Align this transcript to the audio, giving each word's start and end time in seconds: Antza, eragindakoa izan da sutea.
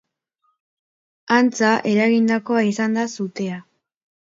Antza, 1.35 1.69
eragindakoa 1.91 2.65
izan 2.73 2.99
da 3.01 3.07
sutea. 3.19 3.63